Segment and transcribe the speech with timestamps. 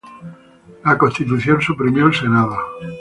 [0.83, 2.57] La Constitución suprimió el Senado.